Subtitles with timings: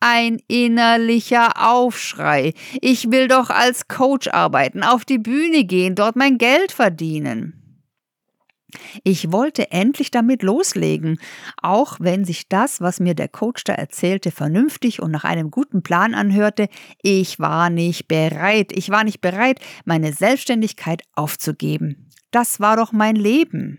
[0.00, 2.54] ein innerlicher Aufschrei.
[2.80, 7.58] Ich will doch als Coach arbeiten, auf die Bühne gehen, dort mein Geld verdienen.
[9.02, 11.18] Ich wollte endlich damit loslegen,
[11.62, 15.82] auch wenn sich das, was mir der Coach da erzählte, vernünftig und nach einem guten
[15.82, 16.68] Plan anhörte,
[17.02, 22.10] ich war nicht bereit, ich war nicht bereit, meine Selbstständigkeit aufzugeben.
[22.30, 23.78] Das war doch mein Leben.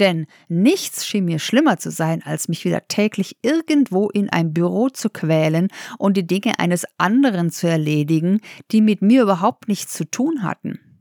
[0.00, 4.88] Denn nichts schien mir schlimmer zu sein, als mich wieder täglich irgendwo in ein Büro
[4.88, 5.68] zu quälen
[5.98, 10.91] und die Dinge eines anderen zu erledigen, die mit mir überhaupt nichts zu tun hatten.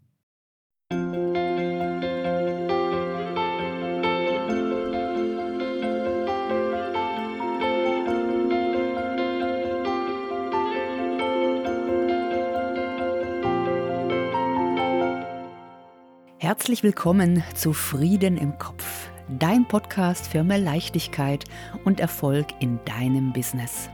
[16.51, 21.45] Herzlich willkommen zu Frieden im Kopf, dein Podcast für mehr Leichtigkeit
[21.85, 23.89] und Erfolg in deinem Business.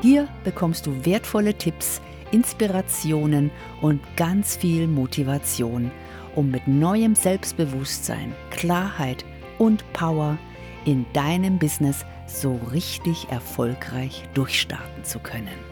[0.00, 3.50] Hier bekommst du wertvolle Tipps, Inspirationen
[3.82, 5.90] und ganz viel Motivation,
[6.34, 9.26] um mit neuem Selbstbewusstsein, Klarheit
[9.58, 10.38] und Power
[10.86, 15.71] in deinem Business so richtig erfolgreich durchstarten zu können.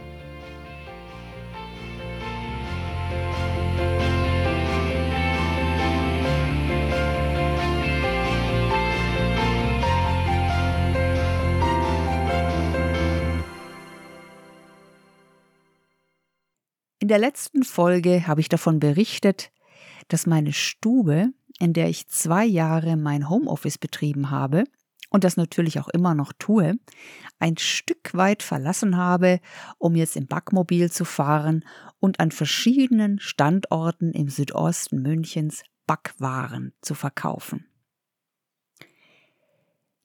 [17.11, 19.50] Der letzten Folge habe ich davon berichtet,
[20.06, 24.62] dass meine Stube, in der ich zwei Jahre mein Homeoffice betrieben habe
[25.11, 26.78] und das natürlich auch immer noch tue,
[27.41, 29.41] ein Stück weit verlassen habe,
[29.78, 31.64] um jetzt im Backmobil zu fahren
[31.98, 37.69] und an verschiedenen Standorten im Südosten Münchens Backwaren zu verkaufen.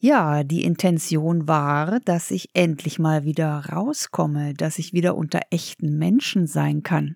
[0.05, 5.97] Ja, die Intention war, dass ich endlich mal wieder rauskomme, dass ich wieder unter echten
[5.97, 7.15] Menschen sein kann.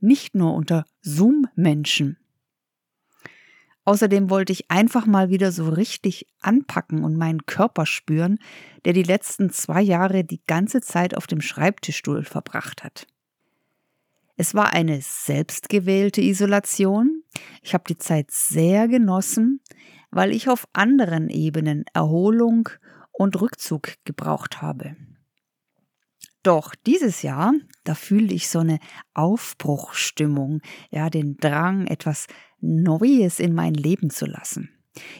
[0.00, 2.16] Nicht nur unter Zoom-Menschen.
[3.84, 8.38] Außerdem wollte ich einfach mal wieder so richtig anpacken und meinen Körper spüren,
[8.86, 13.06] der die letzten zwei Jahre die ganze Zeit auf dem Schreibtischstuhl verbracht hat.
[14.38, 17.22] Es war eine selbstgewählte Isolation.
[17.60, 19.60] Ich habe die Zeit sehr genossen,
[20.14, 22.68] weil ich auf anderen Ebenen Erholung
[23.12, 24.96] und Rückzug gebraucht habe.
[26.42, 27.54] Doch dieses Jahr,
[27.84, 28.78] da fühle ich so eine
[29.14, 30.60] Aufbruchstimmung,
[30.90, 32.26] ja, den Drang, etwas
[32.60, 34.70] Neues in mein Leben zu lassen.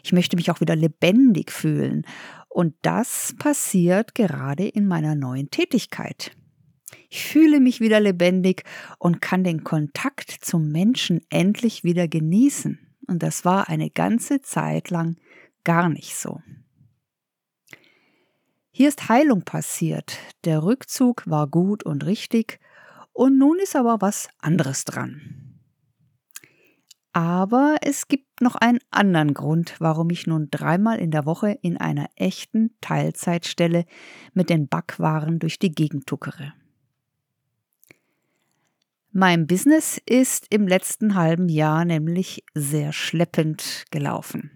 [0.02, 2.06] Ich möchte mich auch wieder lebendig fühlen.
[2.48, 6.32] Und das passiert gerade in meiner neuen Tätigkeit.
[7.08, 8.62] Ich fühle mich wieder lebendig
[8.98, 12.83] und kann den Kontakt zum Menschen endlich wieder genießen.
[13.06, 15.16] Und das war eine ganze Zeit lang
[15.64, 16.40] gar nicht so.
[18.70, 20.18] Hier ist Heilung passiert.
[20.44, 22.58] Der Rückzug war gut und richtig.
[23.12, 25.60] Und nun ist aber was anderes dran.
[27.12, 31.76] Aber es gibt noch einen anderen Grund, warum ich nun dreimal in der Woche in
[31.76, 33.84] einer echten Teilzeitstelle
[34.32, 36.52] mit den Backwaren durch die Gegend tuckere.
[39.16, 44.50] Mein Business ist im letzten halben Jahr nämlich sehr schleppend gelaufen.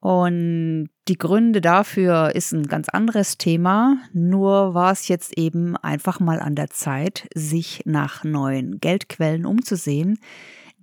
[0.00, 6.20] Und die Gründe dafür ist ein ganz anderes Thema, nur war es jetzt eben einfach
[6.20, 10.18] mal an der Zeit, sich nach neuen Geldquellen umzusehen,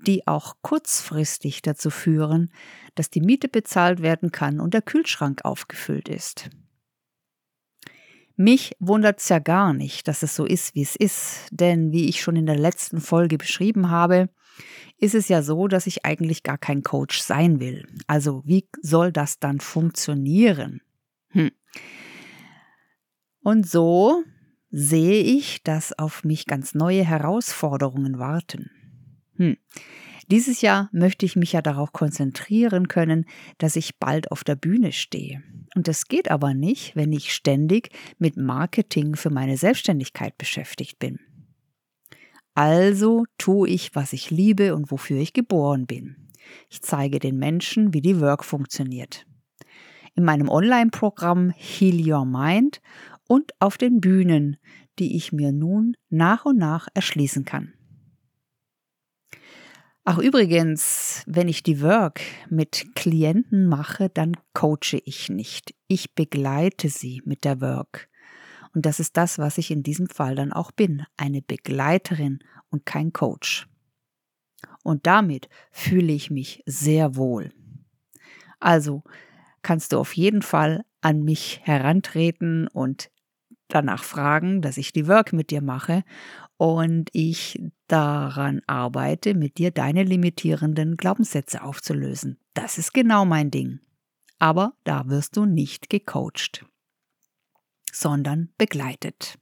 [0.06, 2.52] die auch kurzfristig dazu führen,
[2.94, 6.52] dass die Miete bezahlt werden kann und der Kühlschrank aufgefüllt ist.
[8.42, 12.08] Mich wundert es ja gar nicht, dass es so ist, wie es ist, denn wie
[12.08, 14.30] ich schon in der letzten Folge beschrieben habe,
[14.98, 17.86] ist es ja so, dass ich eigentlich gar kein Coach sein will.
[18.08, 20.80] Also wie soll das dann funktionieren?
[21.32, 21.52] Hm.
[23.44, 24.24] Und so
[24.72, 28.72] sehe ich, dass auf mich ganz neue Herausforderungen warten.
[29.36, 29.58] Hm.
[30.32, 33.26] Dieses Jahr möchte ich mich ja darauf konzentrieren können,
[33.58, 35.42] dass ich bald auf der Bühne stehe.
[35.76, 37.90] Und das geht aber nicht, wenn ich ständig
[38.20, 41.20] mit Marketing für meine Selbstständigkeit beschäftigt bin.
[42.54, 46.16] Also tue ich, was ich liebe und wofür ich geboren bin.
[46.70, 49.26] Ich zeige den Menschen, wie die Work funktioniert.
[50.16, 52.82] In meinem Online-Programm Heal Your Mind
[53.28, 54.58] und auf den Bühnen,
[55.00, 57.74] die ich mir nun nach und nach erschließen kann.
[60.12, 65.76] Ach übrigens, wenn ich die Work mit Klienten mache, dann coache ich nicht.
[65.88, 68.10] Ich begleite sie mit der Work.
[68.74, 72.40] Und das ist das, was ich in diesem Fall dann auch bin, eine Begleiterin
[72.72, 73.68] und kein Coach.
[74.82, 77.54] Und damit fühle ich mich sehr wohl.
[78.60, 79.04] Also,
[79.62, 83.12] kannst du auf jeden Fall an mich herantreten und
[83.68, 86.04] danach fragen, dass ich die Work mit dir mache
[86.60, 87.58] und ich
[87.88, 92.38] daran arbeite, mit dir deine limitierenden Glaubenssätze aufzulösen.
[92.54, 93.80] Das ist genau mein Ding.
[94.40, 96.66] Aber da wirst du nicht gecoacht,
[97.94, 99.40] sondern begleitet.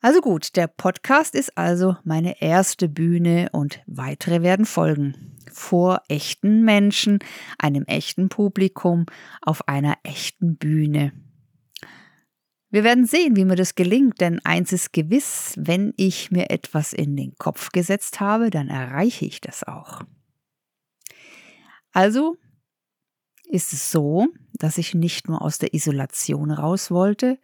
[0.00, 5.36] Also gut, der Podcast ist also meine erste Bühne und weitere werden folgen.
[5.52, 7.18] Vor echten Menschen,
[7.58, 9.04] einem echten Publikum,
[9.42, 11.12] auf einer echten Bühne.
[12.72, 16.94] Wir werden sehen, wie mir das gelingt, denn eins ist gewiss, wenn ich mir etwas
[16.94, 20.00] in den Kopf gesetzt habe, dann erreiche ich das auch.
[21.92, 22.38] Also
[23.44, 27.38] ist es so, dass ich nicht nur aus der Isolation raus wollte,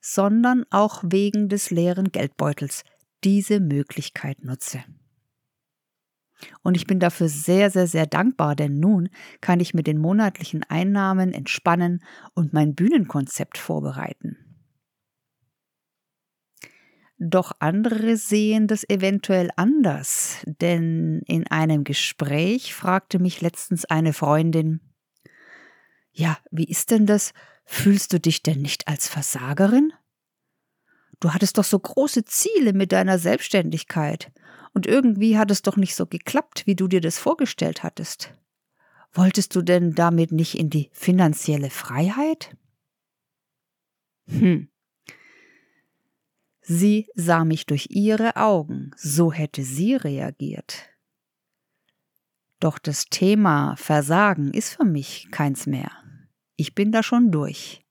[0.00, 2.84] sondern auch wegen des leeren Geldbeutels
[3.22, 4.82] diese Möglichkeit nutze.
[6.62, 9.10] Und ich bin dafür sehr, sehr, sehr dankbar, denn nun
[9.42, 14.49] kann ich mit den monatlichen Einnahmen entspannen und mein Bühnenkonzept vorbereiten.
[17.22, 24.80] Doch andere sehen das eventuell anders, denn in einem Gespräch fragte mich letztens eine Freundin,
[26.12, 27.34] ja, wie ist denn das?
[27.66, 29.92] Fühlst du dich denn nicht als Versagerin?
[31.20, 34.32] Du hattest doch so große Ziele mit deiner Selbstständigkeit,
[34.72, 38.34] und irgendwie hat es doch nicht so geklappt, wie du dir das vorgestellt hattest.
[39.12, 42.56] Wolltest du denn damit nicht in die finanzielle Freiheit?
[44.26, 44.70] Hm,
[46.62, 50.90] Sie sah mich durch ihre Augen, so hätte sie reagiert.
[52.60, 55.90] Doch das Thema Versagen ist für mich keins mehr.
[56.56, 57.86] Ich bin da schon durch.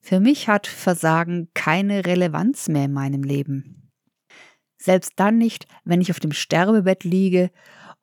[0.00, 3.92] Für mich hat Versagen keine Relevanz mehr in meinem Leben.
[4.78, 7.50] Selbst dann nicht, wenn ich auf dem Sterbebett liege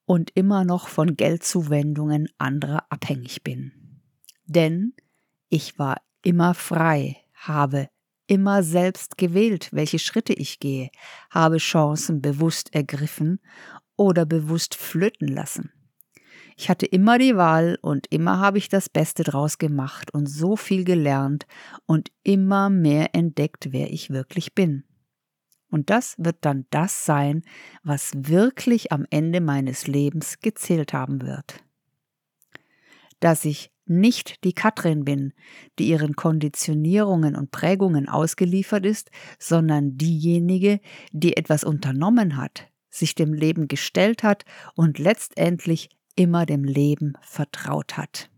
[0.05, 3.71] und immer noch von Geldzuwendungen anderer abhängig bin.
[4.45, 4.93] Denn
[5.49, 7.89] ich war immer frei, habe
[8.27, 10.89] immer selbst gewählt, welche Schritte ich gehe,
[11.29, 13.39] habe Chancen bewusst ergriffen
[13.95, 15.71] oder bewusst flöten lassen.
[16.55, 20.55] Ich hatte immer die Wahl und immer habe ich das Beste draus gemacht und so
[20.55, 21.45] viel gelernt
[21.85, 24.83] und immer mehr entdeckt, wer ich wirklich bin.
[25.69, 27.43] Und das wird dann das sein,
[27.83, 31.63] was wirklich am Ende meines Lebens gezählt haben wird.
[33.19, 35.33] Dass ich nicht die Katrin bin,
[35.79, 40.79] die ihren Konditionierungen und Prägungen ausgeliefert ist, sondern diejenige,
[41.11, 44.45] die etwas unternommen hat, sich dem Leben gestellt hat
[44.75, 48.29] und letztendlich immer dem Leben vertraut hat.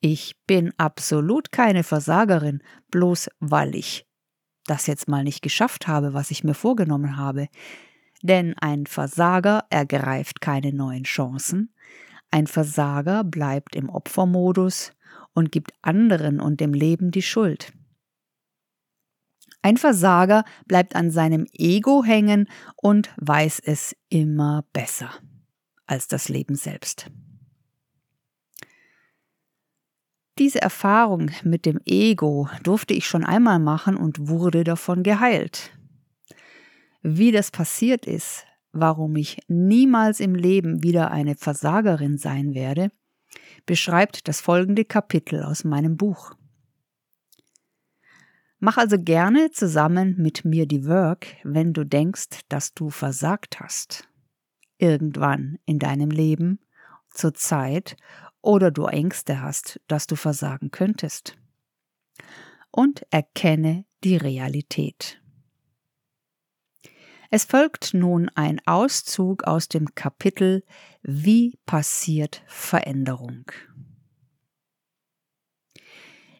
[0.00, 4.04] Ich bin absolut keine Versagerin, bloß weil ich
[4.66, 7.48] das jetzt mal nicht geschafft habe, was ich mir vorgenommen habe.
[8.22, 11.74] Denn ein Versager ergreift keine neuen Chancen,
[12.32, 14.92] ein Versager bleibt im Opfermodus
[15.34, 17.72] und gibt anderen und dem Leben die Schuld.
[19.60, 25.10] Ein Versager bleibt an seinem Ego hängen und weiß es immer besser
[25.86, 27.10] als das Leben selbst.
[30.38, 35.70] Diese Erfahrung mit dem Ego durfte ich schon einmal machen und wurde davon geheilt.
[37.02, 42.90] Wie das passiert ist, warum ich niemals im Leben wieder eine Versagerin sein werde,
[43.66, 46.34] beschreibt das folgende Kapitel aus meinem Buch.
[48.58, 54.08] Mach also gerne zusammen mit mir die Work, wenn du denkst, dass du versagt hast.
[54.78, 56.60] Irgendwann in deinem Leben,
[57.10, 57.96] zur Zeit
[58.40, 61.36] oder du Ängste hast, dass du versagen könntest.
[62.70, 65.21] Und erkenne die Realität.
[67.34, 70.62] Es folgt nun ein Auszug aus dem Kapitel
[71.00, 73.50] Wie passiert Veränderung?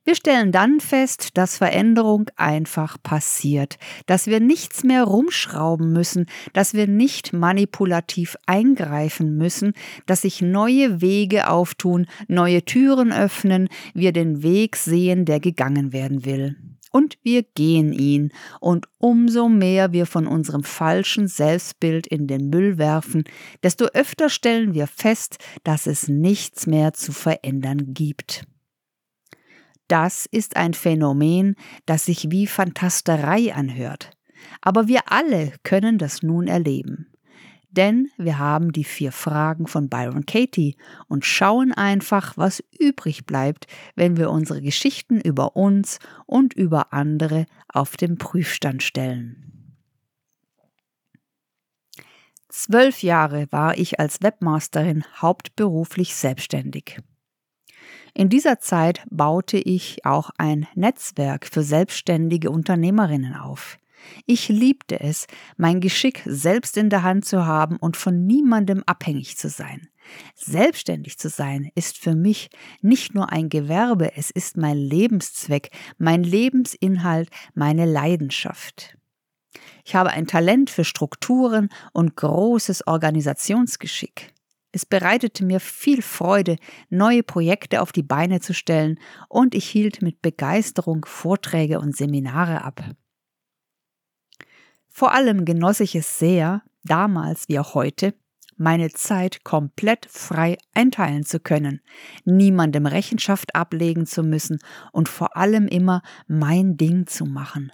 [0.05, 6.75] Wir stellen dann fest, dass Veränderung einfach passiert, dass wir nichts mehr rumschrauben müssen, dass
[6.75, 9.73] wir nicht manipulativ eingreifen müssen,
[10.05, 16.27] dass sich neue Wege auftun, neue Türen öffnen, wir den Weg sehen, der gegangen werden
[16.27, 22.51] will und wir gehen ihn, und umso mehr wir von unserem falschen Selbstbild in den
[22.51, 23.25] Müll werfen,
[23.63, 28.45] desto öfter stellen wir fest, dass es nichts mehr zu verändern gibt.
[29.89, 31.57] Das ist ein Phänomen,
[31.87, 34.11] das sich wie Fantasterei anhört.
[34.61, 37.12] Aber wir alle können das nun erleben
[37.73, 40.76] denn wir haben die vier Fragen von Byron Katie
[41.09, 47.47] und schauen einfach, was übrig bleibt, wenn wir unsere Geschichten über uns und über andere
[47.69, 49.52] auf den Prüfstand stellen.
[52.49, 57.00] Zwölf Jahre war ich als Webmasterin hauptberuflich selbstständig.
[58.12, 63.79] In dieser Zeit baute ich auch ein Netzwerk für selbstständige Unternehmerinnen auf.
[64.26, 69.37] Ich liebte es, mein Geschick selbst in der Hand zu haben und von niemandem abhängig
[69.37, 69.88] zu sein.
[70.35, 76.25] Selbstständig zu sein ist für mich nicht nur ein Gewerbe, es ist mein Lebenszweck, mein
[76.25, 78.97] Lebensinhalt, meine Leidenschaft.
[79.85, 84.32] Ich habe ein Talent für Strukturen und großes Organisationsgeschick.
[84.73, 86.56] Es bereitete mir viel Freude,
[86.88, 92.64] neue Projekte auf die Beine zu stellen, und ich hielt mit Begeisterung Vorträge und Seminare
[92.64, 92.82] ab.
[94.93, 98.15] Vor allem genoss ich es sehr, damals wie auch heute,
[98.57, 101.81] meine Zeit komplett frei einteilen zu können,
[102.25, 104.59] niemandem Rechenschaft ablegen zu müssen
[104.93, 107.73] und vor allem immer mein Ding zu machen,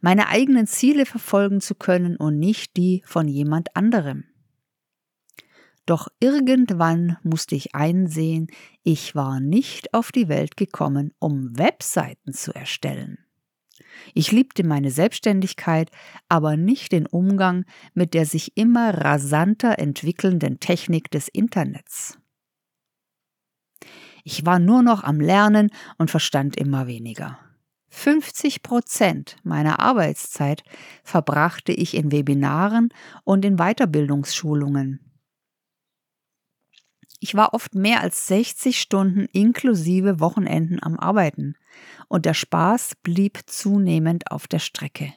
[0.00, 4.24] meine eigenen Ziele verfolgen zu können und nicht die von jemand anderem.
[5.86, 8.48] Doch irgendwann musste ich einsehen,
[8.84, 13.18] ich war nicht auf die Welt gekommen, um Webseiten zu erstellen.
[14.14, 15.90] Ich liebte meine Selbstständigkeit,
[16.28, 22.18] aber nicht den Umgang mit der sich immer rasanter entwickelnden Technik des Internets.
[24.24, 27.38] Ich war nur noch am Lernen und verstand immer weniger.
[27.90, 30.62] 50 Prozent meiner Arbeitszeit
[31.02, 32.90] verbrachte ich in Webinaren
[33.24, 35.09] und in Weiterbildungsschulungen.
[37.22, 41.54] Ich war oft mehr als 60 Stunden inklusive Wochenenden am Arbeiten
[42.08, 45.12] und der Spaß blieb zunehmend auf der Strecke.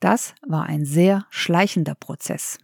[0.00, 2.58] Das war ein sehr schleichender Prozess.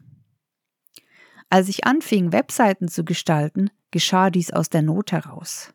[1.50, 5.72] Als ich anfing, Webseiten zu gestalten, geschah dies aus der Not heraus.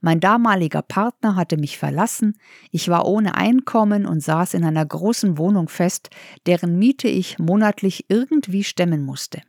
[0.00, 2.38] Mein damaliger Partner hatte mich verlassen,
[2.70, 6.08] ich war ohne Einkommen und saß in einer großen Wohnung fest,
[6.46, 9.42] deren Miete ich monatlich irgendwie stemmen musste.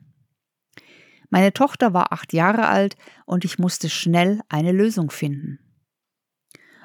[1.34, 5.58] Meine Tochter war acht Jahre alt und ich musste schnell eine Lösung finden.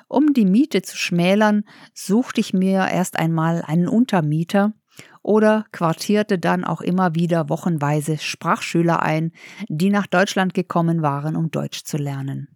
[0.09, 4.73] Um die Miete zu schmälern, suchte ich mir erst einmal einen Untermieter
[5.21, 9.33] oder quartierte dann auch immer wieder wochenweise Sprachschüler ein,
[9.69, 12.49] die nach Deutschland gekommen waren, um Deutsch zu lernen.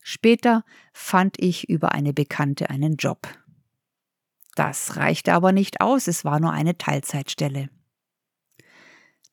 [0.00, 0.64] Später
[0.94, 3.28] fand ich über eine Bekannte einen Job.
[4.54, 7.68] Das reichte aber nicht aus, es war nur eine Teilzeitstelle.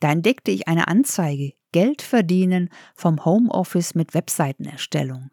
[0.02, 5.30] Da entdeckte ich eine Anzeige, Geld verdienen vom Homeoffice mit Webseitenerstellung.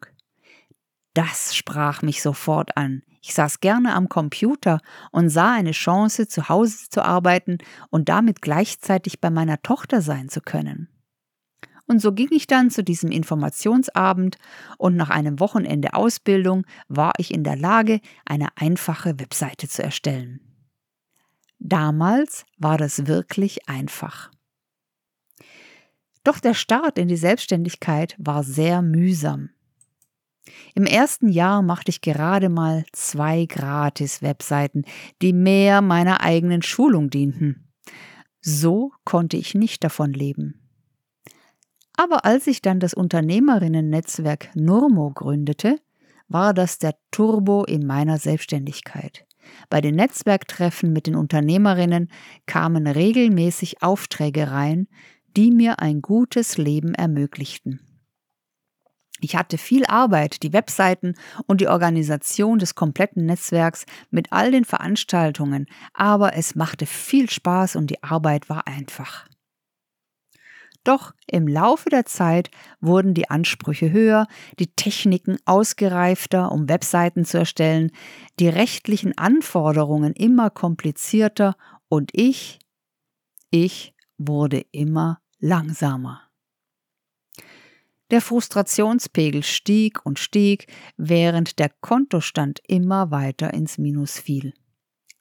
[1.15, 3.01] Das sprach mich sofort an.
[3.21, 4.79] Ich saß gerne am Computer
[5.11, 7.57] und sah eine Chance, zu Hause zu arbeiten
[7.89, 10.87] und damit gleichzeitig bei meiner Tochter sein zu können.
[11.87, 14.37] Und so ging ich dann zu diesem Informationsabend
[14.77, 20.41] und nach einem Wochenende Ausbildung war ich in der Lage, eine einfache Webseite zu erstellen.
[21.57, 24.29] Damals war das wirklich einfach.
[26.23, 29.49] Doch der Start in die Selbstständigkeit war sehr mühsam.
[30.75, 34.83] Im ersten Jahr machte ich gerade mal zwei Gratis-Webseiten,
[35.21, 37.69] die mehr meiner eigenen Schulung dienten.
[38.41, 40.59] So konnte ich nicht davon leben.
[41.95, 45.77] Aber als ich dann das Unternehmerinnen-Netzwerk Nurmo gründete,
[46.29, 49.25] war das der Turbo in meiner Selbstständigkeit.
[49.69, 52.09] Bei den Netzwerktreffen mit den Unternehmerinnen
[52.45, 54.87] kamen regelmäßig Aufträge rein,
[55.39, 57.79] die mir ein gutes Leben ermöglichten.
[59.21, 61.15] Ich hatte viel Arbeit, die Webseiten
[61.47, 67.77] und die Organisation des kompletten Netzwerks mit all den Veranstaltungen, aber es machte viel Spaß
[67.77, 69.29] und die Arbeit war einfach.
[70.83, 74.27] Doch im Laufe der Zeit wurden die Ansprüche höher,
[74.59, 77.91] die Techniken ausgereifter, um Webseiten zu erstellen,
[78.41, 81.55] die rechtlichen Anforderungen immer komplizierter
[81.87, 82.59] und ich,
[83.51, 86.21] ich wurde immer langsamer.
[88.11, 90.67] Der Frustrationspegel stieg und stieg,
[90.97, 94.53] während der Kontostand immer weiter ins Minus fiel.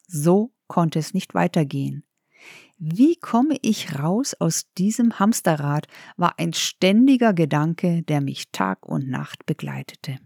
[0.06, 2.04] So konnte es nicht weitergehen.
[2.78, 9.08] Wie komme ich raus aus diesem Hamsterrad, war ein ständiger Gedanke, der mich Tag und
[9.08, 10.16] Nacht begleitete.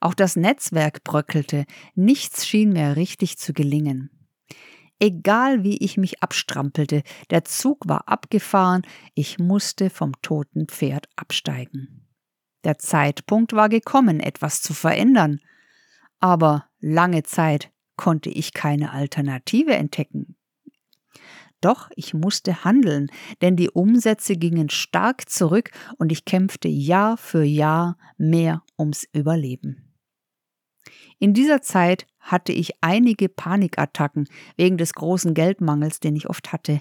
[0.00, 4.10] Auch das Netzwerk bröckelte, nichts schien mehr richtig zu gelingen.
[5.02, 8.82] Egal wie ich mich abstrampelte, der Zug war abgefahren,
[9.14, 12.06] ich musste vom toten Pferd absteigen.
[12.64, 15.40] Der Zeitpunkt war gekommen, etwas zu verändern,
[16.20, 20.36] aber lange Zeit konnte ich keine Alternative entdecken.
[21.62, 27.42] Doch ich musste handeln, denn die Umsätze gingen stark zurück und ich kämpfte Jahr für
[27.42, 29.89] Jahr mehr ums Überleben.
[31.18, 36.80] In dieser Zeit hatte ich einige Panikattacken wegen des großen Geldmangels, den ich oft hatte.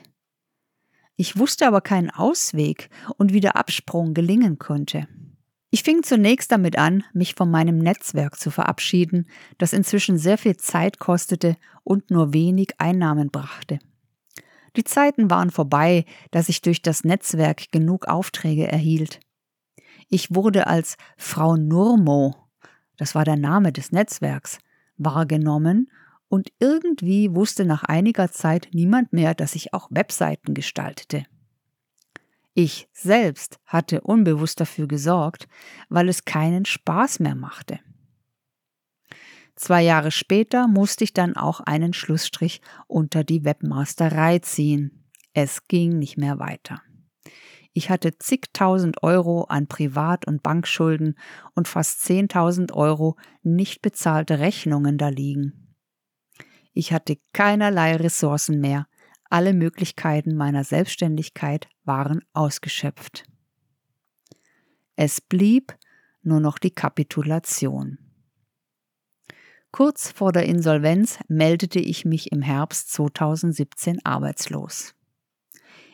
[1.15, 5.07] Ich wusste aber keinen Ausweg und wie der Absprung gelingen konnte.
[5.71, 10.57] Ich fing zunächst damit an, mich von meinem Netzwerk zu verabschieden, das inzwischen sehr viel
[10.57, 13.79] Zeit kostete und nur wenig Einnahmen brachte.
[14.75, 19.19] Die Zeiten waren vorbei, dass ich durch das Netzwerk genug Aufträge erhielt.
[20.07, 22.48] Ich wurde als Frau Nurmo,
[22.99, 24.59] das war der Name des Netzwerks,
[24.97, 25.89] wahrgenommen
[26.27, 31.23] und irgendwie wusste nach einiger Zeit niemand mehr, dass ich auch Webseiten gestaltete.
[32.53, 35.47] Ich selbst hatte unbewusst dafür gesorgt,
[35.87, 37.79] weil es keinen Spaß mehr machte.
[39.55, 45.05] Zwei Jahre später musste ich dann auch einen Schlussstrich unter die Webmasterei ziehen.
[45.33, 46.81] Es ging nicht mehr weiter.
[47.73, 51.17] Ich hatte zigtausend Euro an Privat- und Bankschulden
[51.53, 55.75] und fast zehntausend Euro nicht bezahlte Rechnungen da liegen.
[56.73, 58.87] Ich hatte keinerlei Ressourcen mehr.
[59.29, 63.25] Alle Möglichkeiten meiner Selbstständigkeit waren ausgeschöpft.
[64.95, 65.77] Es blieb
[66.23, 67.99] nur noch die Kapitulation.
[69.71, 74.95] Kurz vor der Insolvenz meldete ich mich im Herbst 2017 arbeitslos.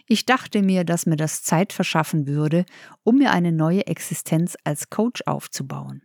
[0.08, 2.66] Ich dachte mir, dass mir das Zeit verschaffen würde,
[3.04, 6.04] um mir eine neue Existenz als Coach aufzubauen.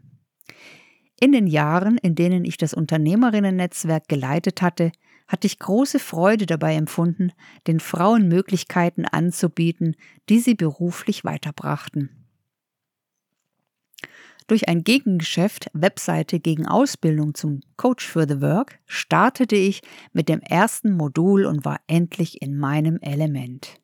[1.21, 4.90] In den Jahren, in denen ich das Unternehmerinnen-Netzwerk geleitet hatte,
[5.28, 7.33] hatte ich große Freude dabei empfunden,
[7.66, 9.97] den Frauen Möglichkeiten anzubieten,
[10.30, 12.09] die sie beruflich weiterbrachten.
[14.47, 20.40] Durch ein Gegengeschäft Webseite gegen Ausbildung zum Coach for the Work startete ich mit dem
[20.40, 23.80] ersten Modul und war endlich in meinem Element.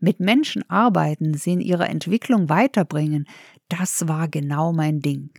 [0.00, 3.26] Mit Menschen arbeiten, sie in ihrer Entwicklung weiterbringen,
[3.68, 5.30] das war genau mein Ding.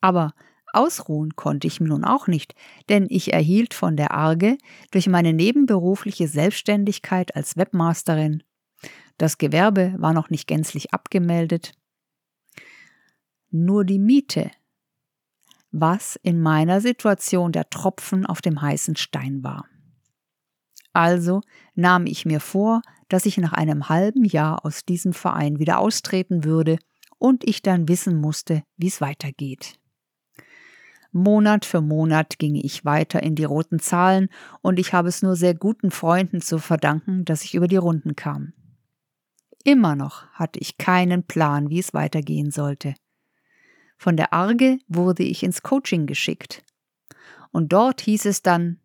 [0.00, 0.34] Aber
[0.72, 2.54] ausruhen konnte ich nun auch nicht,
[2.88, 4.58] denn ich erhielt von der Arge
[4.90, 8.42] durch meine nebenberufliche Selbstständigkeit als Webmasterin
[9.18, 11.72] das Gewerbe war noch nicht gänzlich abgemeldet.
[13.50, 14.50] Nur die Miete,
[15.70, 19.66] was in meiner Situation der Tropfen auf dem heißen Stein war.
[20.96, 21.42] Also
[21.74, 22.80] nahm ich mir vor,
[23.10, 26.78] dass ich nach einem halben Jahr aus diesem Verein wieder austreten würde
[27.18, 29.78] und ich dann wissen musste, wie es weitergeht.
[31.12, 34.30] Monat für Monat ging ich weiter in die roten Zahlen
[34.62, 38.16] und ich habe es nur sehr guten Freunden zu verdanken, dass ich über die Runden
[38.16, 38.54] kam.
[39.64, 42.94] Immer noch hatte ich keinen Plan, wie es weitergehen sollte.
[43.98, 46.64] Von der Arge wurde ich ins Coaching geschickt.
[47.52, 48.80] Und dort hieß es dann,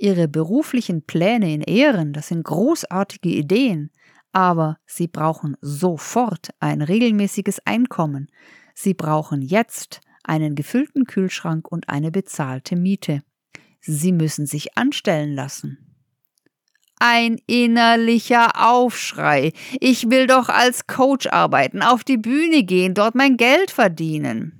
[0.00, 3.90] Ihre beruflichen Pläne in Ehren, das sind großartige Ideen,
[4.32, 8.30] aber Sie brauchen sofort ein regelmäßiges Einkommen.
[8.74, 13.20] Sie brauchen jetzt einen gefüllten Kühlschrank und eine bezahlte Miete.
[13.82, 15.78] Sie müssen sich anstellen lassen.
[16.98, 19.52] Ein innerlicher Aufschrei.
[19.80, 24.59] Ich will doch als Coach arbeiten, auf die Bühne gehen, dort mein Geld verdienen.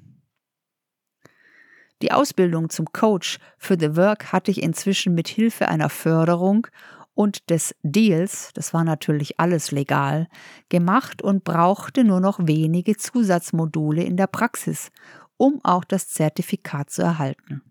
[2.02, 6.66] Die Ausbildung zum Coach für The Work hatte ich inzwischen mit Hilfe einer Förderung
[7.14, 10.26] und des Deals, das war natürlich alles legal,
[10.70, 14.90] gemacht und brauchte nur noch wenige Zusatzmodule in der Praxis,
[15.36, 17.62] um auch das Zertifikat zu erhalten.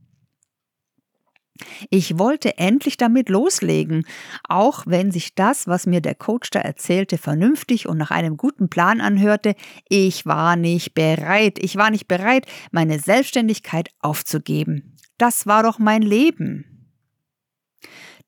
[1.90, 4.06] Ich wollte endlich damit loslegen,
[4.48, 8.70] auch wenn sich das, was mir der Coach da erzählte, vernünftig und nach einem guten
[8.70, 9.56] Plan anhörte,
[9.88, 14.96] ich war nicht bereit, ich war nicht bereit, meine Selbstständigkeit aufzugeben.
[15.18, 16.66] Das war doch mein Leben.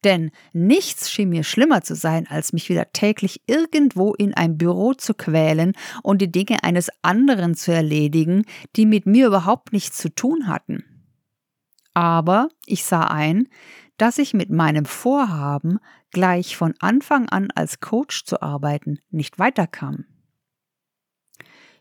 [0.03, 4.93] Denn nichts schien mir schlimmer zu sein, als mich wieder täglich irgendwo in ein Büro
[4.93, 10.13] zu quälen und die Dinge eines anderen zu erledigen, die mit mir überhaupt nichts zu
[10.13, 10.90] tun hatten.
[11.93, 13.47] Aber ich sah ein,
[13.97, 15.79] dass ich mit meinem Vorhaben,
[16.11, 20.05] gleich von Anfang an als Coach zu arbeiten, nicht weiterkam.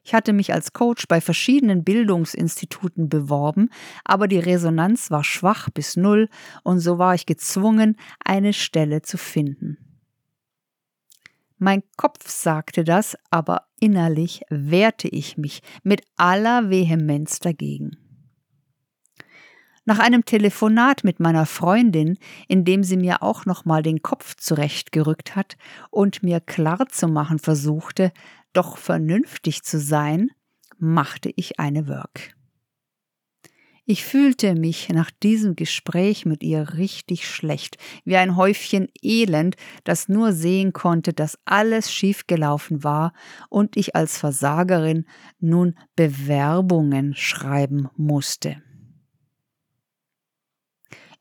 [0.03, 3.69] Ich hatte mich als Coach bei verschiedenen Bildungsinstituten beworben,
[4.05, 6.29] aber die Resonanz war schwach bis null
[6.63, 9.79] und so war ich gezwungen, eine Stelle zu finden.
[11.59, 18.00] Mein Kopf sagte das, aber innerlich wehrte ich mich mit aller Vehemenz dagegen.
[19.85, 25.37] Nach einem Telefonat mit meiner Freundin, in dem sie mir auch nochmal den Kopf zurechtgerückt
[25.37, 25.57] hat
[25.91, 28.13] und mir klar zu machen versuchte,
[28.53, 30.31] doch vernünftig zu sein,
[30.79, 32.35] machte ich eine Work.
[33.87, 40.09] Ich fühlte mich nach diesem Gespräch mit ihr richtig schlecht, wie ein Häufchen Elend, das
[40.09, 43.13] nur sehen konnte, dass alles schiefgelaufen war
[43.49, 45.07] und ich als Versagerin
[45.41, 48.63] nun Bewerbungen schreiben musste.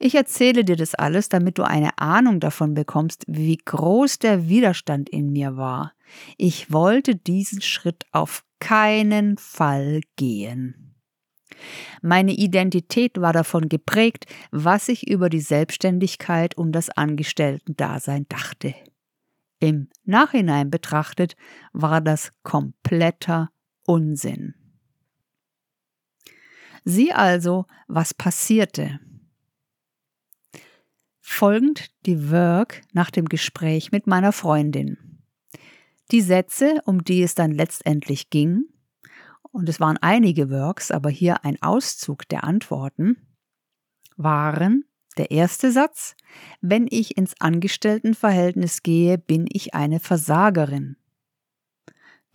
[0.02, 5.10] Ich erzähle dir das alles, damit du eine Ahnung davon bekommst, wie groß der Widerstand
[5.10, 5.94] in mir war.
[6.38, 10.96] Ich wollte diesen Schritt auf keinen Fall gehen.
[12.02, 18.74] Meine Identität war davon geprägt, was ich über die Selbstständigkeit und das Angestellten-Dasein dachte.
[19.60, 21.36] Im Nachhinein betrachtet
[21.74, 23.50] war das kompletter
[23.86, 24.56] Unsinn.
[26.86, 29.02] Sieh also, was passierte.
[31.32, 34.98] Folgend die Work nach dem Gespräch mit meiner Freundin.
[36.12, 38.66] Die Sätze, um die es dann letztendlich ging,
[39.52, 43.16] und es waren einige Works, aber hier ein Auszug der Antworten,
[44.18, 44.84] waren
[45.18, 46.18] der erste Satz,
[46.60, 50.98] wenn ich ins Angestelltenverhältnis gehe, bin ich eine Versagerin.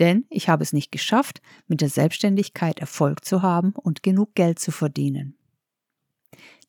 [0.00, 4.60] Denn ich habe es nicht geschafft, mit der Selbstständigkeit Erfolg zu haben und genug Geld
[4.60, 5.36] zu verdienen.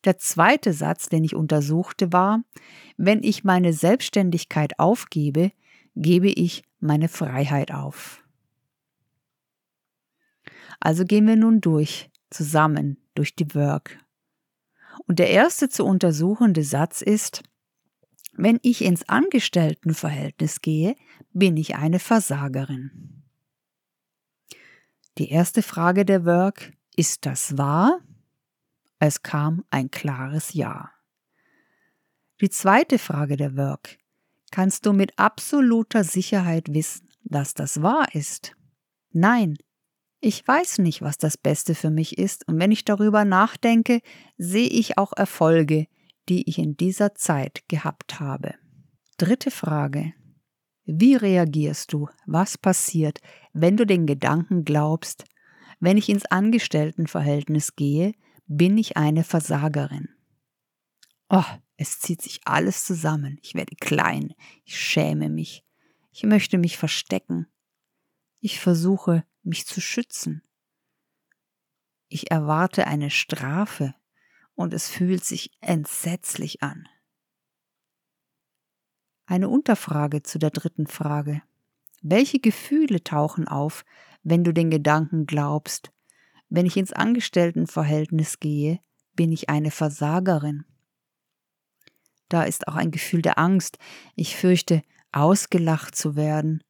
[0.04, 2.42] Der zweite Satz, den ich untersuchte, war,
[2.96, 5.52] wenn ich meine Selbstständigkeit aufgebe,
[5.94, 8.22] gebe ich meine Freiheit auf.
[10.80, 13.98] Also gehen wir nun durch, zusammen, durch die Work.
[15.06, 17.42] Und der erste zu untersuchende Satz ist,
[18.32, 20.94] wenn ich ins Angestelltenverhältnis gehe,
[21.32, 23.22] bin ich eine Versagerin.
[25.18, 28.00] Die erste Frage der Work, ist das wahr?
[28.98, 30.90] Es kam ein klares Ja.
[32.40, 33.98] Die zweite Frage der Work,
[34.50, 38.56] kannst du mit absoluter Sicherheit wissen, dass das wahr ist?
[39.12, 39.56] Nein,
[40.20, 44.00] ich weiß nicht, was das Beste für mich ist, und wenn ich darüber nachdenke,
[44.38, 45.86] sehe ich auch Erfolge,
[46.28, 48.54] die ich in dieser Zeit gehabt habe.
[49.18, 50.12] Dritte Frage.
[50.84, 52.08] Wie reagierst du?
[52.26, 53.20] Was passiert,
[53.52, 55.24] wenn du den Gedanken glaubst,
[55.80, 58.12] wenn ich ins Angestelltenverhältnis gehe,
[58.46, 60.08] bin ich eine Versagerin?
[61.28, 61.44] Oh,
[61.76, 63.38] es zieht sich alles zusammen.
[63.42, 64.34] Ich werde klein.
[64.64, 65.64] Ich schäme mich.
[66.12, 67.46] Ich möchte mich verstecken.
[68.40, 70.42] Ich versuche, mich zu schützen.
[72.08, 73.94] Ich erwarte eine Strafe
[74.54, 76.88] und es fühlt sich entsetzlich an.
[79.26, 81.42] Eine Unterfrage zu der dritten Frage.
[82.00, 83.84] Welche Gefühle tauchen auf,
[84.22, 85.90] wenn du den Gedanken glaubst,
[86.48, 88.80] wenn ich ins Angestelltenverhältnis gehe,
[89.14, 90.64] bin ich eine Versagerin?
[92.28, 93.78] Da ist auch ein Gefühl der Angst.
[94.14, 94.82] Ich fürchte,
[95.12, 96.62] ausgelacht zu werden.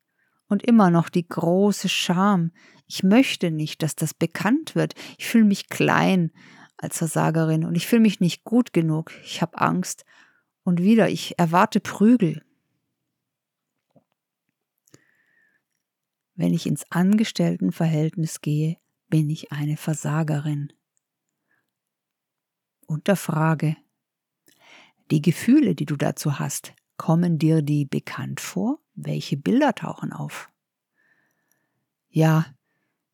[0.48, 2.52] Und immer noch die große Scham.
[2.86, 4.94] Ich möchte nicht, dass das bekannt wird.
[5.18, 6.30] Ich fühle mich klein
[6.76, 9.12] als Versagerin und ich fühle mich nicht gut genug.
[9.24, 10.04] Ich habe Angst.
[10.62, 12.44] Und wieder, ich erwarte Prügel.
[16.34, 18.76] Wenn ich ins Angestelltenverhältnis gehe,
[19.16, 20.74] bin ich eine Versagerin.
[22.86, 23.74] Unterfrage.
[25.10, 28.78] Die Gefühle, die du dazu hast, kommen dir die bekannt vor?
[28.94, 30.50] Welche Bilder tauchen auf?
[32.10, 32.44] Ja,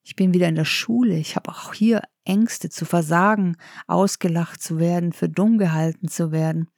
[0.03, 4.81] ich bin wieder in der Schule, ich habe auch hier Ängste zu versagen, ausgelacht zu
[4.81, 6.69] werden, für dumm gehalten zu werden.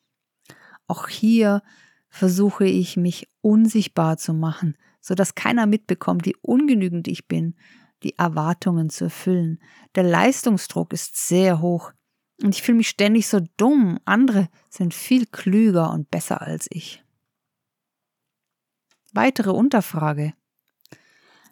[0.87, 1.63] Auch hier
[2.11, 7.55] versuche ich mich unsichtbar zu machen, so dass keiner mitbekommt, wie ungenügend ich bin,
[8.05, 9.59] die Erwartungen zu erfüllen.
[9.95, 11.93] Der Leistungsdruck ist sehr hoch
[12.43, 13.99] und ich fühle mich ständig so dumm.
[14.05, 17.03] Andere sind viel klüger und besser als ich.
[19.12, 20.35] Weitere Unterfrage.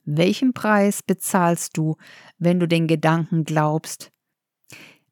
[0.05, 1.97] Welchen Preis bezahlst du,
[2.39, 4.11] wenn du den Gedanken glaubst,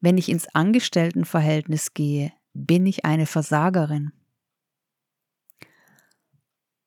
[0.00, 4.12] wenn ich ins Angestelltenverhältnis gehe, bin ich eine Versagerin?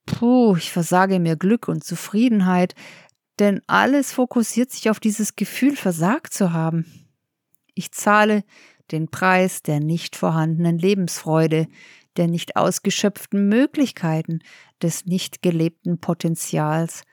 [0.06, 2.76] Puh, ich versage mir Glück und Zufriedenheit,
[3.40, 7.08] denn alles fokussiert sich auf dieses Gefühl, versagt zu haben.
[7.74, 8.44] Ich zahle
[8.92, 11.68] den Preis der nicht vorhandenen Lebensfreude,
[12.18, 14.40] der nicht ausgeschöpften Möglichkeiten,
[14.82, 17.04] des nicht gelebten Potenzials,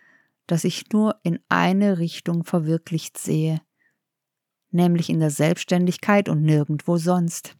[0.46, 3.60] das ich nur in eine Richtung verwirklicht sehe,
[4.70, 7.56] nämlich in der Selbstständigkeit und nirgendwo sonst.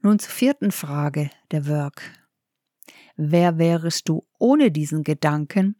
[0.00, 2.02] Nun zur vierten Frage der Work.
[3.16, 5.76] Wer wärest du ohne diesen Gedanken?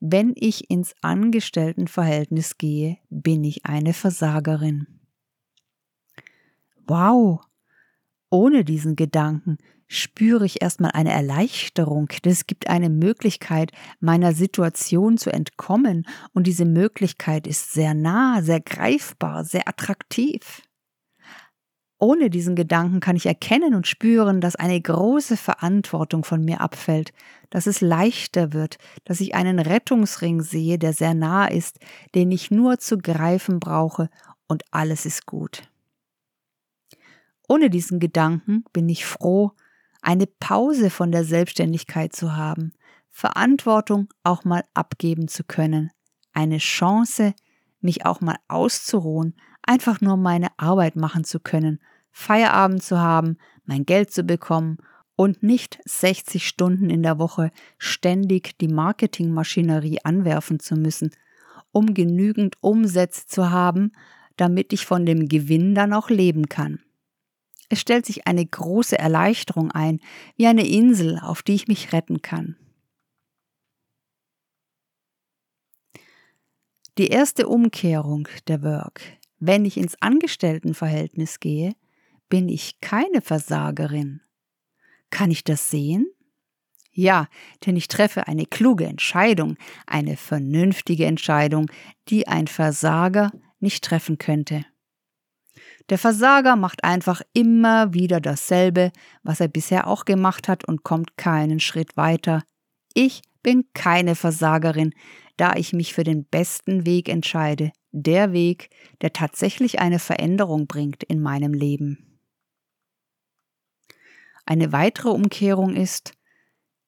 [0.00, 4.86] Wenn ich ins Angestelltenverhältnis gehe, bin ich eine Versagerin.
[6.86, 7.42] Wow!
[8.30, 9.58] Ohne diesen Gedanken
[9.88, 16.46] spüre ich erstmal eine Erleichterung, denn es gibt eine Möglichkeit, meiner Situation zu entkommen, und
[16.46, 20.62] diese Möglichkeit ist sehr nah, sehr greifbar, sehr attraktiv.
[22.02, 27.12] Ohne diesen Gedanken kann ich erkennen und spüren, dass eine große Verantwortung von mir abfällt,
[27.50, 31.78] dass es leichter wird, dass ich einen Rettungsring sehe, der sehr nah ist,
[32.14, 34.08] den ich nur zu greifen brauche,
[34.48, 35.62] und alles ist gut.
[37.46, 39.52] Ohne diesen Gedanken bin ich froh,
[40.00, 42.72] eine Pause von der Selbstständigkeit zu haben,
[43.10, 45.90] Verantwortung auch mal abgeben zu können,
[46.32, 47.34] eine Chance,
[47.80, 53.84] mich auch mal auszuruhen, einfach nur meine Arbeit machen zu können, Feierabend zu haben, mein
[53.84, 54.78] Geld zu bekommen
[55.16, 61.10] und nicht 60 Stunden in der Woche ständig die Marketingmaschinerie anwerfen zu müssen,
[61.72, 63.92] um genügend Umsätze zu haben,
[64.36, 66.80] damit ich von dem Gewinn dann auch leben kann.
[67.68, 70.00] Es stellt sich eine große Erleichterung ein,
[70.36, 72.56] wie eine Insel, auf die ich mich retten kann.
[76.98, 79.00] Die erste Umkehrung der Work.
[79.40, 81.74] Wenn ich ins Angestelltenverhältnis gehe,
[82.28, 84.20] bin ich keine Versagerin.
[85.08, 86.06] Kann ich das sehen?
[86.92, 87.28] Ja,
[87.64, 91.70] denn ich treffe eine kluge Entscheidung, eine vernünftige Entscheidung,
[92.08, 94.66] die ein Versager nicht treffen könnte.
[95.88, 101.16] Der Versager macht einfach immer wieder dasselbe, was er bisher auch gemacht hat und kommt
[101.16, 102.42] keinen Schritt weiter.
[102.92, 104.92] Ich bin keine Versagerin,
[105.36, 111.02] da ich mich für den besten Weg entscheide, der Weg, der tatsächlich eine Veränderung bringt
[111.04, 112.20] in meinem Leben.
[114.46, 116.12] Eine weitere Umkehrung ist,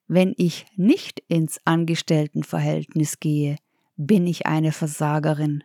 [0.08, 3.56] wenn ich nicht ins Angestelltenverhältnis gehe,
[3.96, 5.64] bin ich eine Versagerin.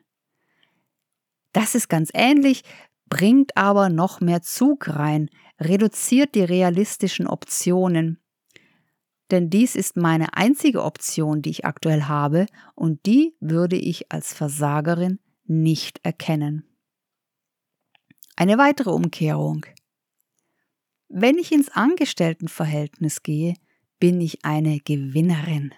[1.53, 2.63] Das ist ganz ähnlich,
[3.09, 8.19] bringt aber noch mehr Zug rein, reduziert die realistischen Optionen.
[9.31, 12.45] Denn dies ist meine einzige Option, die ich aktuell habe,
[12.75, 16.63] und die würde ich als Versagerin nicht erkennen.
[18.35, 19.65] Eine weitere Umkehrung.
[21.09, 23.55] Wenn ich ins Angestelltenverhältnis gehe,
[23.99, 25.73] bin ich eine Gewinnerin.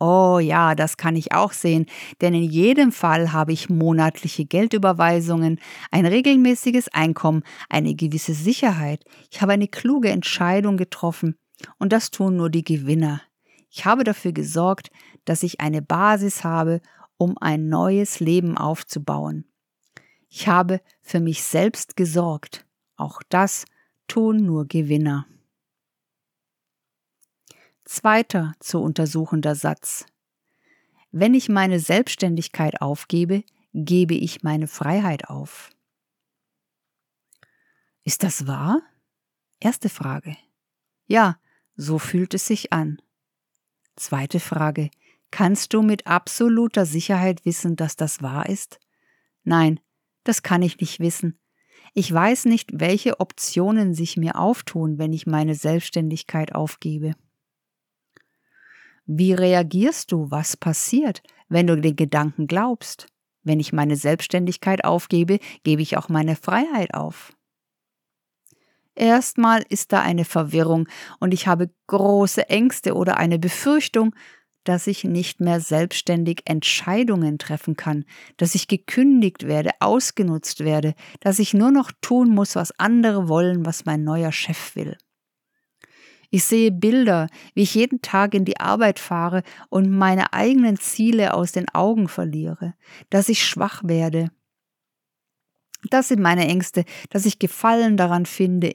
[0.00, 1.86] Oh ja, das kann ich auch sehen,
[2.20, 5.58] denn in jedem Fall habe ich monatliche Geldüberweisungen,
[5.90, 9.04] ein regelmäßiges Einkommen, eine gewisse Sicherheit.
[9.32, 11.34] Ich habe eine kluge Entscheidung getroffen
[11.78, 13.22] und das tun nur die Gewinner.
[13.70, 14.90] Ich habe dafür gesorgt,
[15.24, 16.80] dass ich eine Basis habe,
[17.18, 19.44] um ein neues Leben aufzubauen.
[20.30, 22.66] Ich habe für mich selbst gesorgt.
[22.96, 23.66] Auch das
[24.06, 25.26] tun nur Gewinner.
[27.84, 30.06] Zweiter zu untersuchender Satz.
[31.10, 35.70] Wenn ich meine Selbstständigkeit aufgebe, gebe ich meine Freiheit auf.
[38.04, 38.82] Ist das wahr?
[39.60, 40.36] Erste Frage.
[41.06, 41.38] Ja,
[41.76, 43.00] so fühlt es sich an.
[43.96, 44.90] Zweite Frage.
[45.30, 48.80] Kannst du mit absoluter Sicherheit wissen, dass das wahr ist?
[49.44, 49.80] Nein,
[50.24, 51.38] das kann ich nicht wissen.
[51.94, 57.14] Ich weiß nicht, welche Optionen sich mir auftun, wenn ich meine Selbstständigkeit aufgebe.
[59.06, 60.30] Wie reagierst du?
[60.30, 63.06] Was passiert, wenn du den Gedanken glaubst?
[63.42, 67.32] Wenn ich meine Selbstständigkeit aufgebe, gebe ich auch meine Freiheit auf.
[68.94, 70.88] Erstmal ist da eine Verwirrung
[71.20, 74.14] und ich habe große Ängste oder eine Befürchtung,
[74.64, 78.04] dass ich nicht mehr selbstständig Entscheidungen treffen kann,
[78.36, 83.64] dass ich gekündigt werde, ausgenutzt werde, dass ich nur noch tun muss, was andere wollen,
[83.64, 84.96] was mein neuer Chef will.
[86.30, 91.32] Ich sehe Bilder, wie ich jeden Tag in die Arbeit fahre und meine eigenen Ziele
[91.32, 92.74] aus den Augen verliere,
[93.08, 94.30] dass ich schwach werde.
[95.90, 98.74] Das sind meine Ängste, dass ich Gefallen daran finde,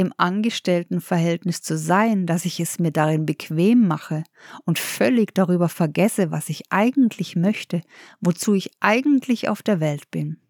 [0.00, 4.24] im Angestelltenverhältnis zu sein, dass ich es mir darin bequem mache
[4.64, 7.82] und völlig darüber vergesse, was ich eigentlich möchte,
[8.18, 10.40] wozu ich eigentlich auf der Welt bin.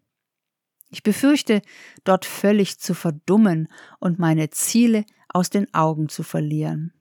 [0.89, 1.61] Ich befürchte,
[2.05, 3.67] dort völlig zu verdummen
[3.99, 6.93] und meine Ziele aus den Augen zu verlieren.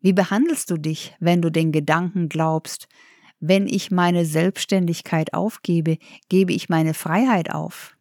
[0.00, 2.88] Wie behandelst du dich, wenn du den Gedanken glaubst,
[3.40, 5.96] wenn ich meine Selbstständigkeit aufgebe,
[6.28, 7.95] gebe ich meine Freiheit auf?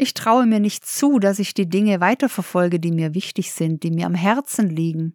[0.00, 3.90] Ich traue mir nicht zu, dass ich die Dinge weiterverfolge, die mir wichtig sind, die
[3.90, 5.14] mir am Herzen liegen.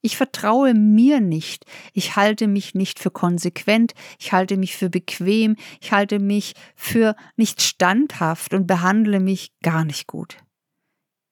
[0.00, 1.66] Ich vertraue mir nicht.
[1.92, 3.92] Ich halte mich nicht für konsequent.
[4.20, 5.56] Ich halte mich für bequem.
[5.80, 10.36] Ich halte mich für nicht standhaft und behandle mich gar nicht gut.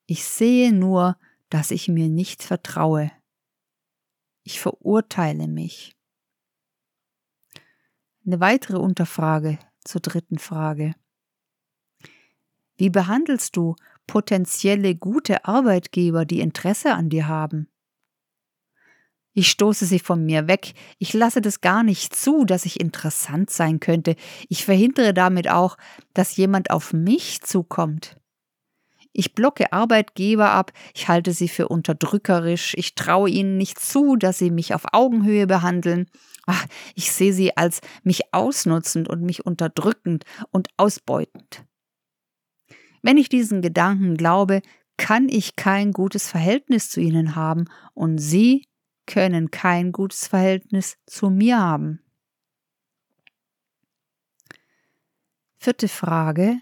[0.06, 1.16] Ich sehe nur,
[1.48, 3.12] dass ich mir nicht vertraue.
[4.42, 5.94] Ich verurteile mich.
[8.26, 10.96] Eine weitere Unterfrage zur dritten Frage.
[12.82, 13.76] Wie behandelst du
[14.08, 17.68] potenzielle gute Arbeitgeber, die Interesse an dir haben?
[19.34, 20.72] Ich stoße sie von mir weg.
[20.98, 24.16] Ich lasse das gar nicht zu, dass ich interessant sein könnte.
[24.48, 25.76] Ich verhindere damit auch,
[26.12, 28.16] dass jemand auf mich zukommt.
[29.12, 34.38] Ich blocke Arbeitgeber ab, ich halte sie für unterdrückerisch, ich traue ihnen nicht zu, dass
[34.38, 36.10] sie mich auf Augenhöhe behandeln.
[36.96, 41.64] Ich sehe sie als mich ausnutzend und mich unterdrückend und ausbeutend.
[43.02, 44.62] Wenn ich diesen Gedanken glaube,
[44.96, 48.68] kann ich kein gutes Verhältnis zu ihnen haben und sie
[49.06, 52.00] können kein gutes Verhältnis zu mir haben.
[55.58, 56.60] Vierte Frage.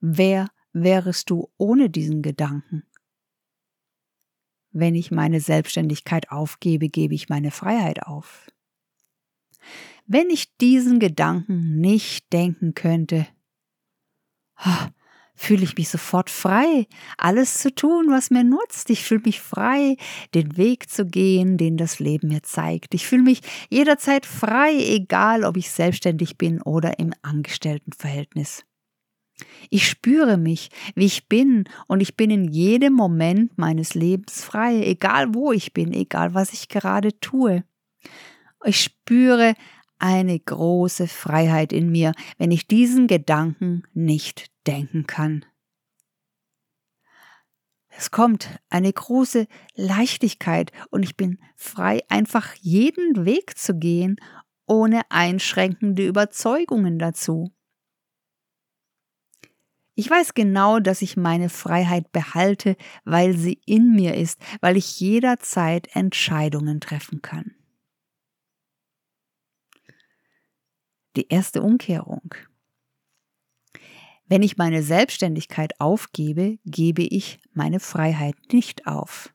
[0.00, 2.84] Wer wärest du ohne diesen Gedanken?
[4.70, 8.50] Wenn ich meine Selbstständigkeit aufgebe, gebe ich meine Freiheit auf.
[10.06, 13.26] Wenn ich diesen Gedanken nicht denken könnte,
[15.34, 18.90] fühle ich mich sofort frei, alles zu tun, was mir nutzt.
[18.90, 19.96] Ich fühle mich frei,
[20.34, 22.94] den Weg zu gehen, den das Leben mir zeigt.
[22.94, 23.40] Ich fühle mich
[23.70, 28.64] jederzeit frei, egal ob ich selbstständig bin oder im Angestelltenverhältnis.
[29.70, 34.82] Ich spüre mich, wie ich bin, und ich bin in jedem Moment meines Lebens frei,
[34.84, 37.64] egal wo ich bin, egal was ich gerade tue.
[38.64, 39.54] Ich spüre
[39.98, 45.44] eine große Freiheit in mir, wenn ich diesen Gedanken nicht denken kann.
[47.88, 54.16] Es kommt eine große Leichtigkeit und ich bin frei, einfach jeden Weg zu gehen,
[54.66, 57.52] ohne einschränkende Überzeugungen dazu.
[59.94, 64.98] Ich weiß genau, dass ich meine Freiheit behalte, weil sie in mir ist, weil ich
[65.00, 67.54] jederzeit Entscheidungen treffen kann.
[71.14, 72.34] Die erste Umkehrung.
[74.32, 79.30] Wenn ich meine Selbstständigkeit aufgebe, gebe ich meine Freiheit nicht auf.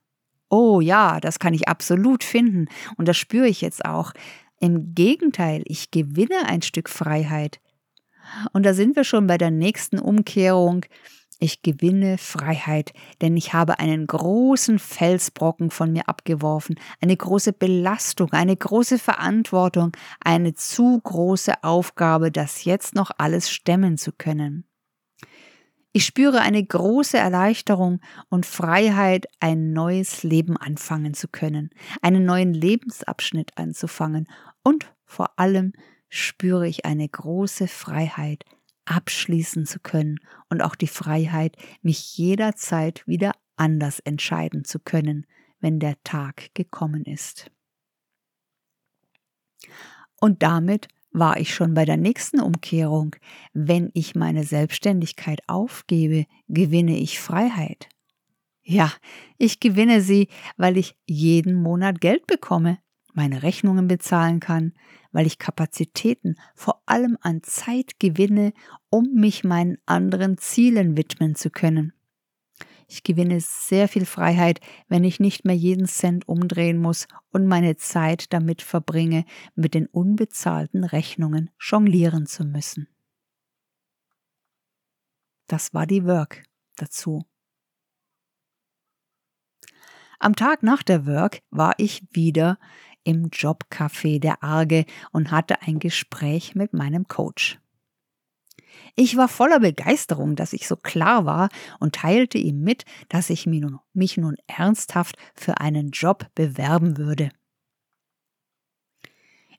[0.49, 2.65] Oh ja, das kann ich absolut finden
[2.97, 4.11] und das spüre ich jetzt auch.
[4.59, 7.59] Im Gegenteil, ich gewinne ein Stück Freiheit.
[8.53, 10.83] Und da sind wir schon bei der nächsten Umkehrung.
[11.37, 18.31] Ich gewinne Freiheit, denn ich habe einen großen Felsbrocken von mir abgeworfen, eine große Belastung,
[18.31, 24.66] eine große Verantwortung, eine zu große Aufgabe, das jetzt noch alles stemmen zu können.
[25.97, 31.71] Ich spüre eine große Erleichterung und Freiheit, ein neues Leben anfangen zu können,
[32.03, 34.27] einen neuen Lebensabschnitt anzufangen
[34.61, 35.73] und vor allem
[36.07, 38.43] spüre ich eine große Freiheit,
[38.85, 40.19] abschließen zu können
[40.51, 45.25] und auch die Freiheit, mich jederzeit wieder anders entscheiden zu können,
[45.61, 47.49] wenn der Tag gekommen ist.
[50.21, 53.15] Und damit war ich schon bei der nächsten Umkehrung.
[53.53, 57.89] Wenn ich meine Selbstständigkeit aufgebe, gewinne ich Freiheit.
[58.63, 58.91] Ja,
[59.37, 62.79] ich gewinne sie, weil ich jeden Monat Geld bekomme,
[63.13, 64.73] meine Rechnungen bezahlen kann,
[65.11, 68.53] weil ich Kapazitäten, vor allem an Zeit gewinne,
[68.89, 71.93] um mich meinen anderen Zielen widmen zu können.
[72.89, 77.75] Ich gewinne sehr viel Freiheit, wenn ich nicht mehr jeden Cent umdrehen muss und meine
[77.75, 82.87] Zeit damit verbringe, mit den unbezahlten Rechnungen jonglieren zu müssen.
[85.47, 86.43] Das war die Work
[86.77, 87.25] dazu.
[90.19, 92.57] Am Tag nach der Work war ich wieder
[93.03, 97.59] im Jobcafé der Arge und hatte ein Gespräch mit meinem Coach.
[98.99, 103.45] Ich war voller Begeisterung, dass ich so klar war und teilte ihm mit, dass ich
[103.45, 107.29] mich nun ernsthaft für einen Job bewerben würde.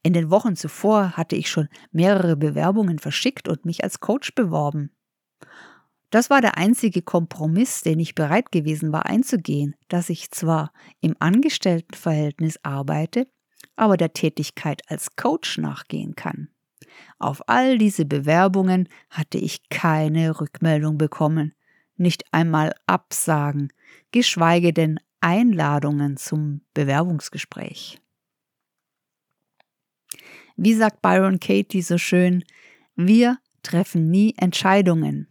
[0.03, 4.91] In den Wochen zuvor hatte ich schon mehrere Bewerbungen verschickt und mich als Coach beworben.
[6.11, 11.15] Das war der einzige Kompromiss, den ich bereit gewesen war einzugehen, dass ich zwar im
[11.21, 13.29] Angestelltenverhältnis arbeite,
[13.77, 16.49] aber der Tätigkeit als Coach nachgehen kann.
[17.19, 21.55] Auf all diese Bewerbungen hatte ich keine Rückmeldung bekommen,
[21.97, 23.73] nicht einmal Absagen,
[24.13, 28.01] geschweige denn Einladungen zum Bewerbungsgespräch.
[30.57, 32.45] Wie sagt Byron Katie so schön,
[32.97, 35.29] wir treffen nie Entscheidungen.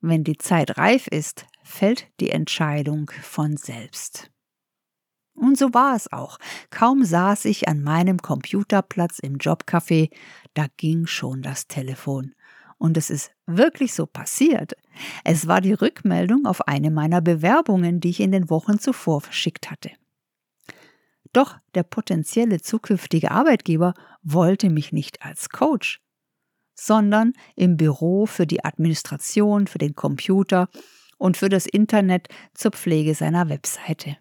[0.00, 4.30] Wenn die Zeit reif ist, fällt die Entscheidung von selbst.
[5.34, 6.38] Und so war es auch.
[6.70, 10.10] Kaum saß ich an meinem Computerplatz im Jobcafé,
[10.54, 12.34] da ging schon das Telefon.
[12.78, 14.72] Und es ist wirklich so passiert.
[15.24, 19.70] Es war die Rückmeldung auf eine meiner Bewerbungen, die ich in den Wochen zuvor verschickt
[19.70, 19.90] hatte.
[21.32, 26.00] Doch der potenzielle zukünftige Arbeitgeber wollte mich nicht als Coach,
[26.74, 30.68] sondern im Büro für die Administration, für den Computer
[31.18, 34.16] und für das Internet zur Pflege seiner Webseite.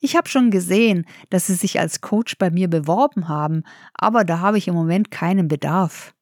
[0.00, 4.40] Ich habe schon gesehen, dass Sie sich als Coach bei mir beworben haben, aber da
[4.40, 6.14] habe ich im Moment keinen Bedarf.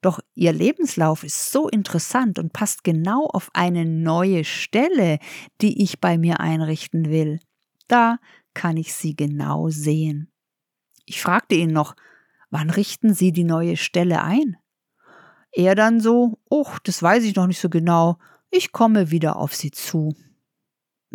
[0.00, 5.18] Doch ihr Lebenslauf ist so interessant und passt genau auf eine neue Stelle,
[5.60, 7.40] die ich bei mir einrichten will.
[7.88, 8.18] Da
[8.54, 10.30] kann ich sie genau sehen.
[11.06, 11.96] Ich fragte ihn noch,
[12.50, 14.56] wann richten Sie die neue Stelle ein?
[15.52, 18.18] Er dann so, oh, das weiß ich noch nicht so genau,
[18.50, 20.14] ich komme wieder auf Sie zu.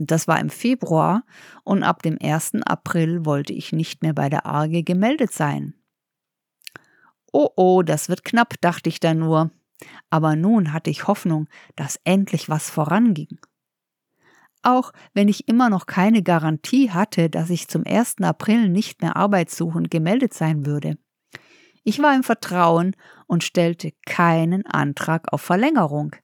[0.02, 1.26] Das war im Februar
[1.66, 2.62] und ab dem 1.
[2.64, 5.74] April wollte ich nicht mehr bei der Arge gemeldet sein.
[7.34, 9.52] Oh oh, das wird knapp, dachte ich da nur.
[10.10, 13.40] Aber nun hatte ich Hoffnung, dass endlich was voranging.
[14.62, 18.22] Auch wenn ich immer noch keine Garantie hatte, dass ich zum 1.
[18.22, 20.98] April nicht mehr arbeitssuchend gemeldet sein würde.
[21.84, 22.96] Ich war im Vertrauen
[23.28, 26.16] und stellte keinen Antrag auf Verlängerung,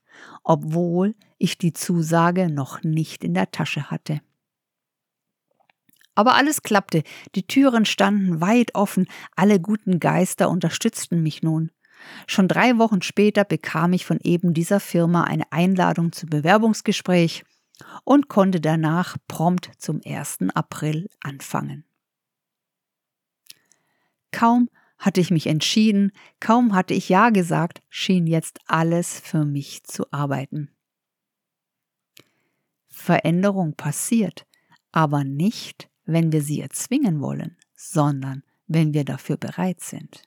[0.44, 4.22] obwohl ich die Zusage noch nicht in der Tasche hatte.
[6.16, 7.04] Aber alles klappte,
[7.36, 11.72] die Türen standen weit offen, alle guten Geister unterstützten mich nun.
[12.28, 17.44] Schon drei Wochen später bekam ich von eben dieser Firma eine Einladung zum Bewerbungsgespräch
[18.04, 20.50] und konnte danach prompt zum 1.
[20.54, 21.84] April anfangen.
[24.32, 29.84] Kaum hatte ich mich entschieden, kaum hatte ich Ja gesagt, schien jetzt alles für mich
[29.84, 30.70] zu arbeiten.
[32.88, 34.48] Veränderung passiert,
[34.92, 40.24] aber nicht, wenn wir sie erzwingen wollen, sondern wenn wir dafür bereit sind.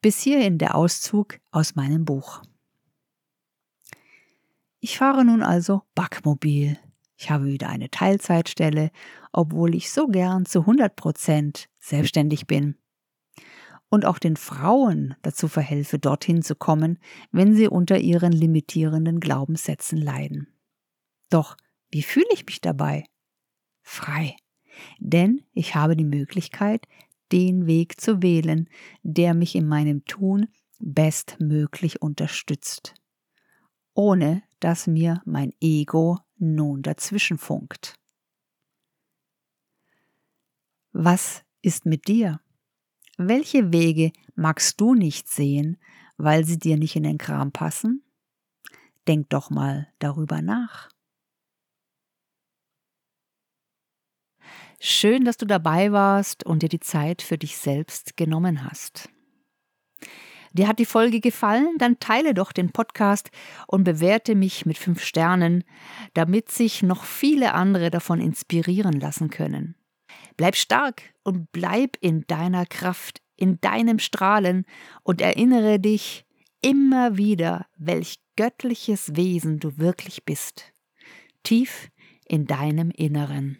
[0.00, 2.42] Bis hierhin der Auszug aus meinem Buch.
[4.78, 6.78] Ich fahre nun also Backmobil.
[7.16, 8.90] Ich habe wieder eine Teilzeitstelle,
[9.36, 12.76] obwohl ich so gern zu 100 Prozent selbstständig bin.
[13.90, 16.98] Und auch den Frauen dazu verhelfe, dorthin zu kommen,
[17.32, 20.48] wenn sie unter ihren limitierenden Glaubenssätzen leiden.
[21.28, 21.56] Doch
[21.90, 23.04] wie fühle ich mich dabei?
[23.82, 24.36] Frei.
[24.98, 26.86] Denn ich habe die Möglichkeit,
[27.30, 28.70] den Weg zu wählen,
[29.02, 32.94] der mich in meinem Tun bestmöglich unterstützt,
[33.92, 37.96] ohne dass mir mein Ego nun dazwischen funkt.
[40.98, 42.40] Was ist mit dir?
[43.18, 45.76] Welche Wege magst du nicht sehen,
[46.16, 48.02] weil sie dir nicht in den Kram passen?
[49.06, 50.88] Denk doch mal darüber nach.
[54.80, 59.10] Schön, dass du dabei warst und dir die Zeit für dich selbst genommen hast.
[60.54, 61.76] Dir hat die Folge gefallen?
[61.76, 63.30] Dann teile doch den Podcast
[63.66, 65.62] und bewerte mich mit fünf Sternen,
[66.14, 69.74] damit sich noch viele andere davon inspirieren lassen können.
[70.36, 74.66] Bleib stark und bleib in deiner Kraft, in deinem Strahlen
[75.02, 76.24] und erinnere dich
[76.60, 80.72] immer wieder, welch göttliches Wesen du wirklich bist.
[81.42, 81.90] Tief
[82.26, 83.58] in deinem Inneren.